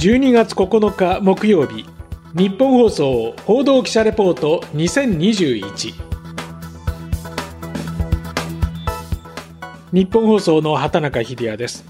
[0.00, 1.84] 12月9日木曜日
[2.34, 5.92] 日本放送報道記者レポート2021
[9.92, 11.84] 日本放送の畑中秀也です。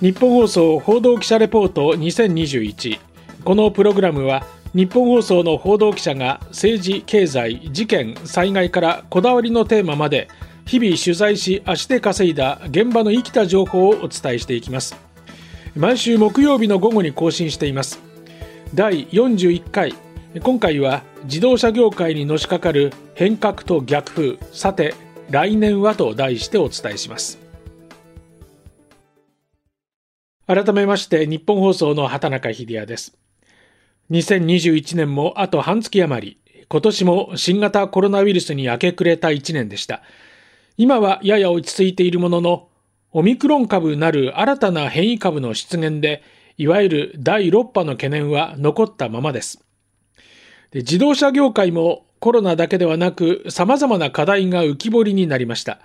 [0.00, 2.98] 日本放送報道記者レポート2021
[3.44, 4.44] このプログラムは
[4.74, 10.26] 日本放送の報道記者が政治経済事件災害からこだわりのテーマまで
[10.66, 15.13] 日々取材し足で稼いだ現場の生きた情報をお伝えしていきます。
[15.76, 17.98] 毎週木曜日の午後に更新しています。
[18.74, 19.92] 第41回。
[20.40, 24.38] 今回は自動車業界にのしかかる変革と逆風。
[24.52, 24.94] さて
[25.30, 27.40] 来年はと題してお伝えします。
[30.46, 33.18] 改めまして日本放送の畑中秀也です。
[34.12, 36.64] 2021年もあと半月余り。
[36.68, 40.02] 今年も新型コロナウイルスに明け暮れた1年でした。
[40.76, 42.68] 今はやや落ち着いているものの
[43.16, 46.24] オミクロン株なる新たな変異株の出現で
[46.58, 49.64] いわゆる第6波の懸念は残ったままです。
[50.72, 55.78] で自動車業界もコロナだけではなく様々な課題が浮き彫りになりました。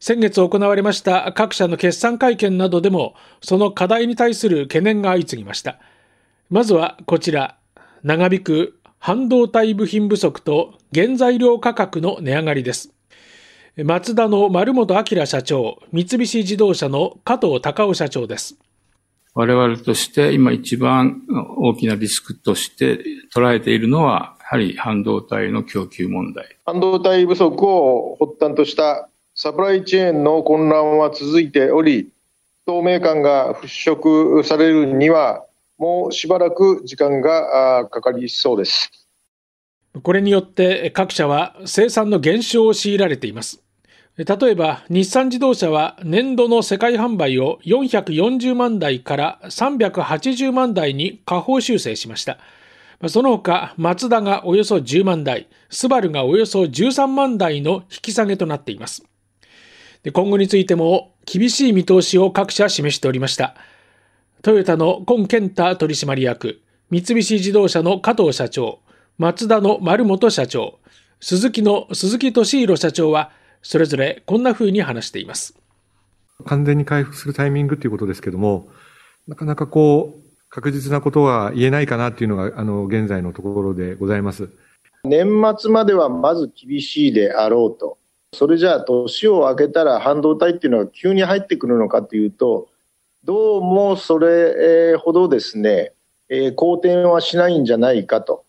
[0.00, 5.78] 先月行われました各社の決算会見などでもその課題に対する懸念が相次ぎました。
[6.48, 7.58] まずはこちら
[8.02, 12.94] 長引く半導体部品不足と原材料価格の値上がりです。
[13.78, 18.56] マツダの丸本明社長三菱自動車の加藤隆夫社長です
[19.32, 21.22] 我々として今一番
[21.56, 23.02] 大きなリスクとして
[23.34, 26.54] 捉えているのは、やはり半導体の供給問題。
[26.66, 32.10] 半導体不足を発端としたサプライチェーンの混乱は続いており、
[32.66, 35.46] 透明感が払拭されるには、
[35.78, 38.90] もうしばらく時間がかかりそうです。
[40.02, 43.61] これによって各社は生産の減少を強いられています。
[44.16, 52.38] 例えば日産自動車は年度の世界販売を440万台から380万台に下方修正しました。
[53.08, 59.02] その他、マツダがおよそ10万台、スバルがおよそ13万台の引き下げとなっています。
[60.12, 63.56] 今後についても厳しい見通しを各社示しておりました。
[64.42, 66.60] トヨタの今健太取締役、
[66.90, 68.80] 三菱自動車の加藤社長、
[69.16, 70.78] マツダの丸本社長、
[71.18, 75.56] 鈴木の鈴木俊弘社長は、それぞれこんな風に話しています。
[76.44, 78.68] 完全に回復するタイミングということですけども、
[79.28, 84.50] なかなかこう、確実なことは言えないかなっていうのが、あの、現在のところでございます。
[85.04, 85.26] 年
[85.58, 87.98] 末まではまず厳しいであろうと。
[88.34, 92.68] それじゃあ、年を明けたら半導体っていうのは急に入ってくるのかというと、
[93.24, 95.92] どうもそれほどですね、
[96.28, 98.44] えー、好転はしないんじゃないかと。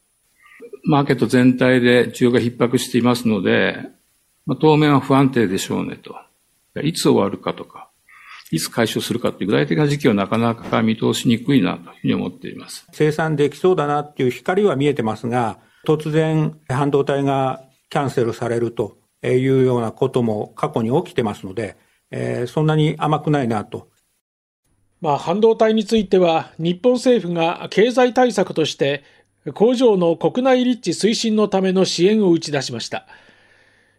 [0.84, 3.78] マーケット全体で需要が逼迫していますので、
[4.46, 6.16] まあ、当面は不安定でしょうねと。
[6.82, 7.90] いつ終わるかとか、
[8.52, 12.88] いつ解消するかという具体的な時期はなかなか見通しにくいなというふうに思っています。
[12.92, 21.78] 生産できそうだなっていう光は見えてますが、突然半導体がキャンセルされるというようなことも過去に起きてますので、
[22.12, 23.90] えー、そんなに甘くないなと。
[25.02, 29.04] まあ、半導体については、日本政府が経済対策として、
[29.54, 33.06] 工場の国内立地推進のための支援を打ち出しました。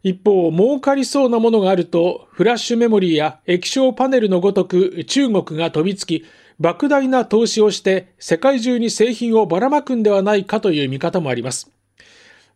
[0.04, 6.26] 一方、儲かりそうなものがあると、フラッシュメモリーや液晶パネルのごとく中国が飛びつき、
[6.60, 11.70] 莫大な投資をして世界中に製品をばらまくんではないかという見方もあります。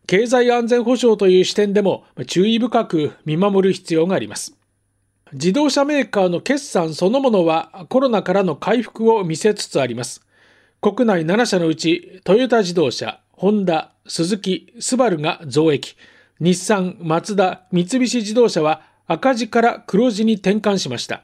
[0.05, 4.55] 経済安全保障という視点でも注意深く見守る必要があります。
[5.33, 10.21] 自動車メーカーの決算そのものはコロナからの回復を見せつつあります。
[10.81, 15.95] 国内7社のうちトヨタ自動車、ホンダ、スズキ、スバルが増益。
[16.39, 21.23] 日産、マツダ、三菱自動車は赤字から黒字に転換しました。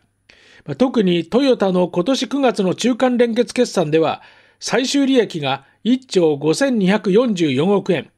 [0.78, 4.22] 特にトヨタの今年9月の中間連結決算では、
[4.60, 8.10] 最終利益が1兆5244億円。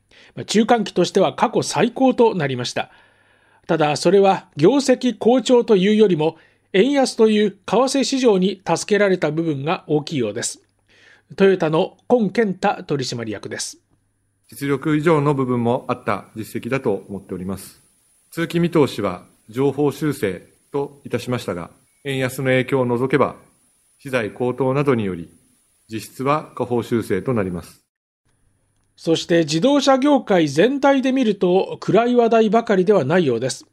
[0.45, 2.89] 中間期としては過去最高となりました。
[3.67, 6.37] ただ、それは業績好調というよりも、
[6.73, 10.61] 円安という為替市場に助けられた部分が大きいようです。
[11.35, 13.86] トヨタの今健太取締役です。
[14.49, 17.81] 実力以上の部分もあった実績だと思っております。
[18.31, 20.41] 通期見通しは情報修正
[20.71, 21.69] といたしましたが、
[22.05, 23.35] 円安の影響を除けば、
[23.99, 25.29] 資材高騰などにより、
[25.89, 27.81] 実質は下方修正となります。
[28.95, 33.65] そして自動車業界全体で見ると暗い話題ばかりではないようです。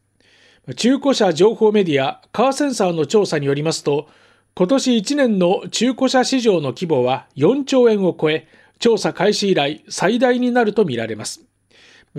[0.76, 4.08] 中古車情報メディアカーセンサーの調査によりますと、
[4.54, 8.48] 今年1年の中古車市場の規模は4兆円を超え、
[8.84, 11.40] 調査開始以来最大になるとみられます。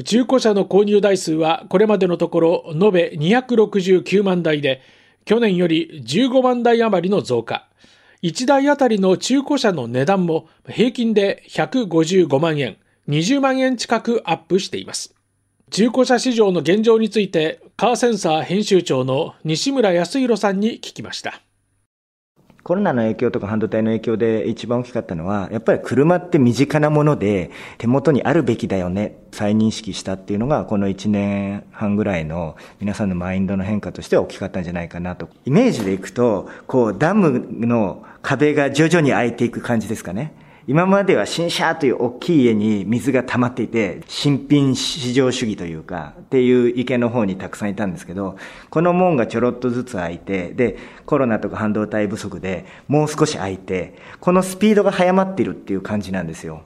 [0.04, 4.82] 中古車の購入台数はこれまでのところ延べ269万台で、
[5.26, 7.68] 去年より15万台余りの増加。
[8.24, 12.78] 1台あたりの中古車の値段も平均で155万円、
[13.10, 15.14] 20万円近くアップしています。
[15.70, 21.45] 中古車市場の現状について、カーセンサー編集長の西村康弘さんに聞きました。
[22.66, 35.30] コロナの影響とか半導体の影響で一番大きかったのは、やっぱり車って身近なもので手元にあるべきだよね、再認識したっていうのが、この1年半ぐらいの皆さんのマインドの変化としては大きかったんじゃないかなと。
[35.46, 40.34] イメージでいくと、こうダムの壁が徐々に開いていく感じですかね。
[40.68, 48.36] 今までは新車という大きい家に水が溜まっていて、新品市場主義というか、っていう意見の方にたくさんいたんですけど、
[48.72, 56.64] この門がちょろっとずつ開いて、で、コロナとか半導体不足でもう少し開いて、このスピードが早まっているっていう感じなんですよ。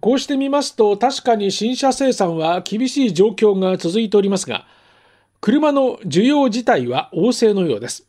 [0.00, 4.66] こうしてみますと、確かに新車生産は厳しい状況が続いておりますが、
[5.40, 8.08] 車の需要自体は旺盛のようです。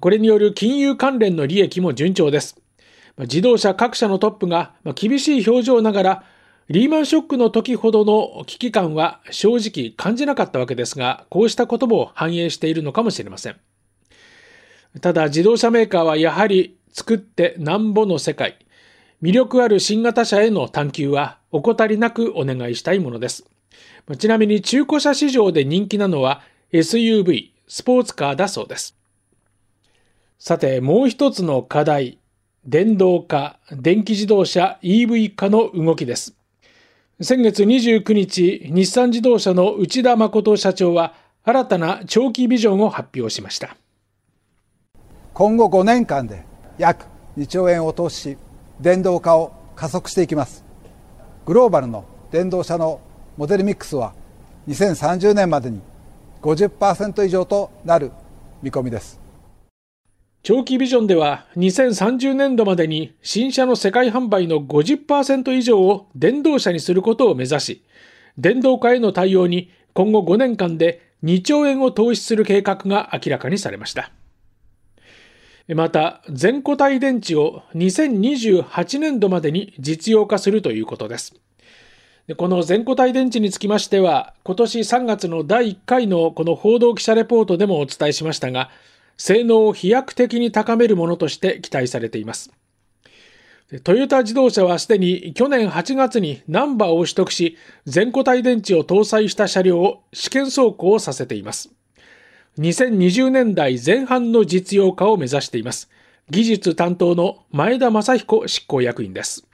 [0.00, 2.59] これによる金融関連の利益も順調です。
[3.18, 6.24] 自動車各社のトップが厳しい表情ながら、
[6.68, 13.56] リーマンショックの時ほどの危機感は正直感じなかったわけですが、こうしたことも反映しているのかもしれません。
[15.00, 18.58] ただ自動車メーカーはやはり作ってなんぼの世界、
[19.22, 23.44] 魅力ある新型車への探求は怠りなくお願いしたいものです。
[24.18, 26.42] ちなみに中古車市場で人気なのは
[26.72, 28.96] SUV、スポーツカーだそうです。
[30.38, 32.18] さて、もう一つの課題、
[32.66, 36.34] 電動化、電気自動車 EV 化の動きです。
[37.18, 43.76] 先月29日、日産自動車の内田誠社長は新たな長期ビジョンを発表しました。
[45.32, 46.44] 今後5年間で
[46.76, 47.06] 約
[47.38, 48.36] 2兆円を投資し、
[48.78, 50.62] 電動化を加速していきます。
[51.46, 53.00] グローバルの電動車の
[53.38, 54.12] モデルミックスは
[54.68, 55.80] 2030年までに
[56.42, 58.12] 50%以上となる
[58.62, 59.19] 見込みです。
[60.42, 67.84] 長期ビジョンでは2030年度までに新車の世界販売の50%以上を電動車にすることを目指し、
[68.38, 74.10] 電動化への対応に今後5年間で2兆円を投資する計画が明らかにされました。
[75.68, 81.34] また、全固体電池を2028年度までに実用化するということです。
[82.36, 88.70] この全固体電池につきましては、今年3月の第1回のこの報道記者レポートでもお伝えしましたが、
[89.16, 92.50] 性能を飛躍的に高めるものとして期待されています。
[93.84, 101.70] トヨタ自動車はすでに去年8月にナンバーを取得し、全固体電池を搭載した車両を試験走行させています。
[102.58, 105.88] 2020年代前半の実用化を目指しています。
[106.30, 109.46] 技術担当の前田正彦執行役員です。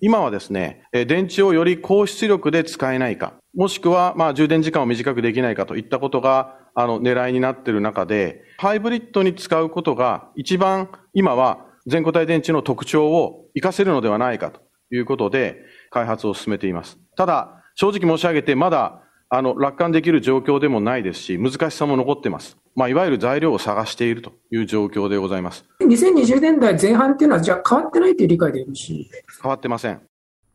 [0.00, 14.60] 今はですね、電池をより高出力で使えないか、もしくはまあ充電時間を短くできないかといったことがあの狙いになっている中で、ハイブリッドに使うことが一番今は全固体電池の特徴を活かせるのではないかと
[14.94, 15.58] いうことで
[15.90, 16.98] 開発を進めています。
[17.16, 22.56] ただ、正直申し上げてまだあの楽観できる状況でもないですし、難しさも残ってます。
[22.76, 25.64] まあ、いわゆる材料を探しているという状況でございます。
[25.80, 29.10] 2020年代前半っていうのは、じゃあ変わってないという理解でよろしい
[29.42, 30.00] 変わってません。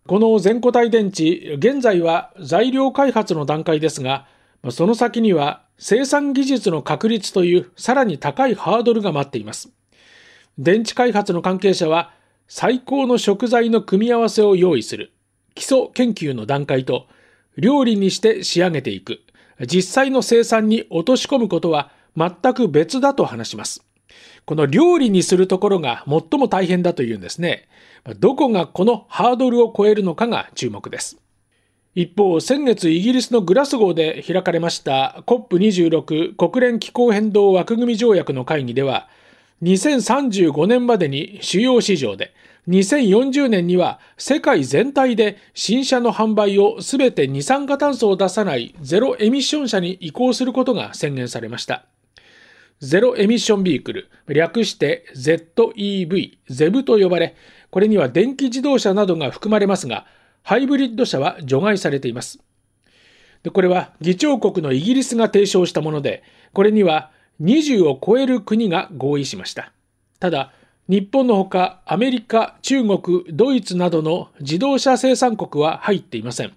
[0.08, 4.28] この全固体電池、現在は材料開発の段階ですが、
[4.70, 9.72] その先には生産技術の確立というさらに高いハードルが待っています。
[10.60, 12.14] 電池開発の関係者は
[12.48, 15.12] 最高の食材の組み合わせを用意する
[15.56, 17.08] 基礎研究の段階と
[17.58, 19.22] 料理にして仕上げていく
[19.68, 23.85] 実際の生産に落とし込むことは全く別だと話します。
[24.46, 27.68] この料理にするところが最も大変だというんですね。
[28.20, 31.18] どこがこのハードルを超えるのかが注目です。
[31.96, 39.08] 一方、先月イギリスのグラスゴーで開かれました COP26 国連気候変動枠組み条約の会議では、
[39.64, 42.34] 2035年までに主要市場で、
[42.68, 51.86] 2040年には世界全体で新車の販売をすべて二酸化炭素を出さないゼロエミッション車に移行することが宣言されました。
[52.82, 57.36] ゼロエミッションビークル、略して ZEV、ZEV と呼ばれ、
[57.72, 60.06] これには電気自動車などが含まれますが、
[60.44, 62.40] ハイブリッド車は除外されています。
[63.44, 69.72] でこれは議長国のイギリスが提唱したもので、これには20を超える国が合意しました。
[70.20, 70.52] ただ、
[70.88, 76.54] 日本のほかアメリカ、中国、ドイツなどの自動車生産国は入っていません。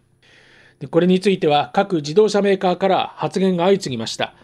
[0.90, 4.34] これについては各自動車メーカーから発言が相次ぎました。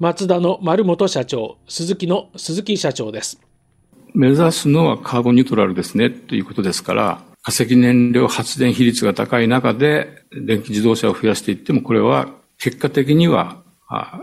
[0.00, 3.38] マツダの丸本社長、鈴木の鈴木社長です。
[4.14, 13.62] 目指すのはカーボンニュートラルですねということですから、化石燃料発電比率が高い中で電気自動車を増やしていっても、これは結果的には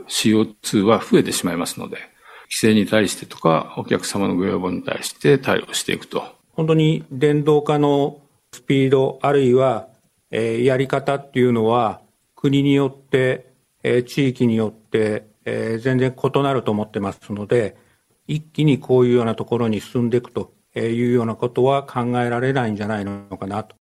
[0.08, 6.24] CO2 は増えてしまいますので、規制に対してとか、お客様のご要望に対して対応していくと。
[6.54, 9.90] 本当に電動化のスピード、あるいは、
[10.32, 12.02] えー、やり方っていうのは、
[12.36, 13.54] 国によって、
[13.84, 17.78] えー、地域によって、えー、全然異なると思ってますので、
[18.28, 23.76] 一気にこういうようなところに進んでいくというようなことは考えられないんじゃないのかなと。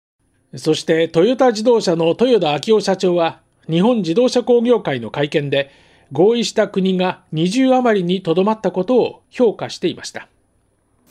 [0.56, 3.40] そしてトヨタ自動車の豊田昭夫社長は
[3.70, 5.70] 日本自動車工業会の会見で
[6.10, 10.28] 合意した国が20余りにとどまったことを評価していました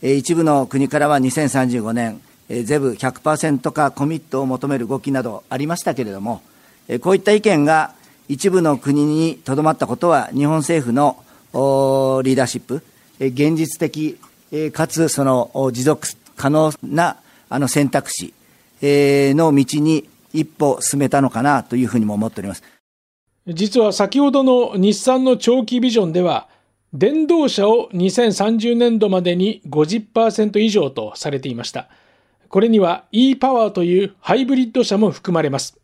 [0.03, 6.43] 一部の国からは2035年ゼブ100%化コミットを求める動きなどありましたけれども
[7.01, 7.95] こういった意見が
[8.31, 11.17] 一部の国にとどまったことは日本政府の
[12.23, 12.81] リーダーシップ
[13.19, 14.17] 現実的
[14.71, 16.07] かつその持続
[16.37, 17.17] 可能な
[17.49, 18.33] あの選択肢
[18.81, 22.63] の道に一歩進めたのかなというふうにも思っております。
[23.47, 26.47] 実は先ほどの日産の長期ビジョンでは、
[26.93, 31.89] 電動車を2030年度までに50%以上とされていました。
[32.47, 35.80] これには e パワーというハイブリッド車も含まれます。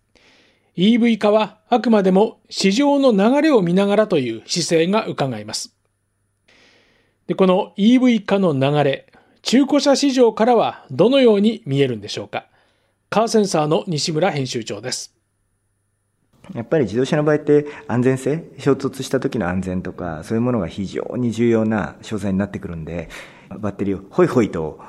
[0.78, 5.76] EV 化はあくまでも市場の流れを見ながらという姿勢が伺えます。
[7.26, 12.46] でこの EV 化の流れ、中古車市場からはどのように見えるんでしょうか。
[13.10, 15.16] カーセンサーの西村編集長です。
[16.54, 23.10] やっぱり自動車の場合って安全性、衝突した時の安全とか、そういうものが非常に重要な詳細になってくるんで、
[23.50, 24.80] バッテリーをホイホイと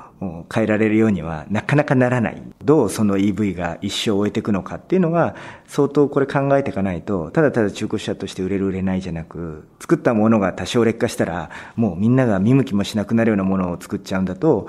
[0.53, 2.41] 変えられるようにはなかなかならない。
[2.63, 5.35] どうその EV が一生終えていくのかっていうのが
[5.67, 14.67] 相当これ考えていかないと、ただただ中古車として売れる売れないじゃなく、作ったものが多少劣化したら、もうみんなが見向きもしなくなるようなものを作っちゃうんだと、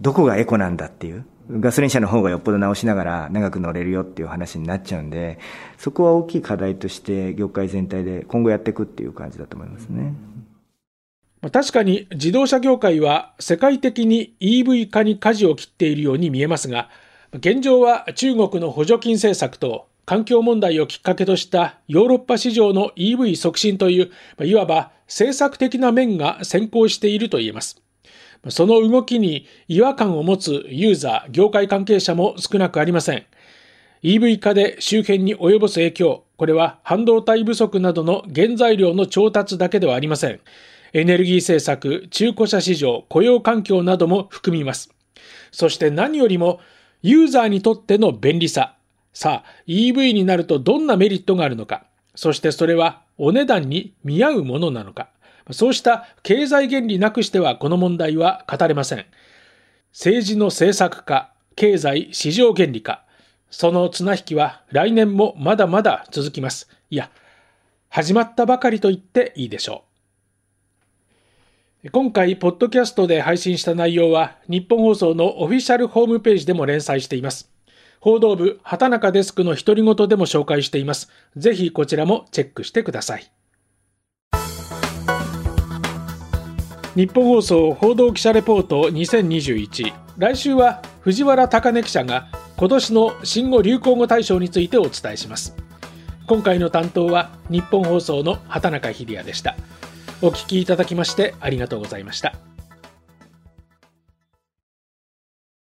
[0.00, 1.24] どこがエコなんだっていう。
[1.50, 5.38] ガソリン車の方がよっぽど直しながら長く乗れるよっていう話になっちゃうんで、
[5.78, 10.12] そこは大きい課題として業界全体で今後やっていくっていう感じだと思いますね。
[11.52, 16.90] 確かに自動車業界は世界的に EV 化に舵を切っているように見えますが、
[17.32, 27.80] 現状は中国の補助金政策と環境問題をきっかけとしたヨーロッパ市場の EV 促進という、いわば政策的な面が先行していると言えます。
[28.48, 33.26] その動きに違和感を持つユーザー、業界関係者も少なくありません。
[34.02, 40.40] EV 化で周辺に及ぼす影響、これは半導体不足などの原材料の調達だけではありません。
[40.92, 44.90] エネルギー政策、中古車市場、雇用環境なども含みます。
[45.50, 46.60] そして何よりも、
[47.02, 48.74] ユーザーにとっての便利さ。
[49.12, 51.84] さあ、EV になるとどんなメリットがあるのか。
[52.14, 55.10] そしてそれはお値段に見合うものなのか。
[55.50, 59.06] そうした経済原理なくしてはこの問題は語れません。
[59.92, 63.04] 政治の政策化、経済市場原理化、
[63.50, 66.68] その綱引きは来年もまだまだ続きます。
[66.90, 67.10] いや、
[67.88, 69.87] 始まったばかりと言っていいでしょう。
[71.92, 77.52] 今回、ポッドキャストで配信した内容は、日本放送のオフィシャルホームページでも連載しています。
[78.00, 81.08] 報道部、畑中デスクの独り言でも紹介しています。
[81.36, 83.30] ぜひこちらもチェックしてください。
[86.96, 95.54] 日本放送報道記者レポート2021来週は藤原貴根記者が今年の新語・流行語大賞についてお伝えします
[96.26, 99.54] 今回の担当は日本放送の畑中秀也でした
[100.20, 102.47] お聞きいただきましてありがとうございました。